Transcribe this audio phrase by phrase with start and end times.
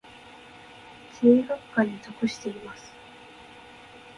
[1.13, 2.91] 地理学科に属しています。